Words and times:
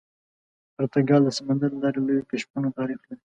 پرتګال 0.75 1.21
د 1.25 1.29
سمندر 1.37 1.69
له 1.73 1.79
لارې 1.83 1.99
لویو 2.05 2.29
کشفونو 2.31 2.75
تاریخ 2.77 2.99
لري. 3.07 3.21